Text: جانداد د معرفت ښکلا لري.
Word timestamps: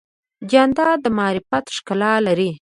جانداد 0.51 0.97
د 1.03 1.07
معرفت 1.17 1.65
ښکلا 1.75 2.13
لري. 2.27 2.51